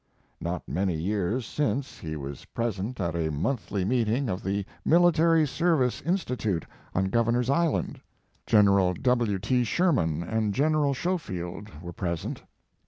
Not 0.39 0.67
many 0.67 0.95
years 0.95 1.45
since 1.45 1.99
he 1.99 2.15
was 2.15 2.45
present 2.45 2.99
at 2.99 3.13
a 3.15 3.29
monthly 3.29 3.81
His 3.85 3.89
Life 3.89 3.89
and 3.89 3.89
Work. 3.89 3.89
meeting 4.07 4.29
of 4.29 4.43
the 4.43 4.65
Military 4.83 5.45
Service 5.45 6.01
Institute, 6.01 6.65
on 6.95 7.05
Governor 7.09 7.41
s 7.41 7.51
Island. 7.51 8.01
General 8.47 8.95
W. 8.95 9.37
T. 9.37 9.63
Sherman 9.63 10.23
and 10.23 10.55
General 10.55 10.95
Schofield 10.95 11.83
were 11.83 11.93
present. 11.93 12.41